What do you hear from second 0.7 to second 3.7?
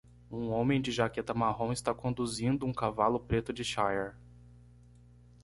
de jaqueta marrom está conduzindo um cavalo preto de